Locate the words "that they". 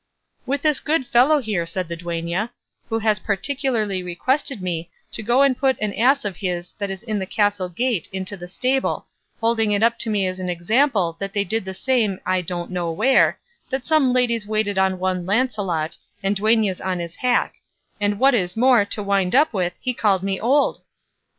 11.19-11.43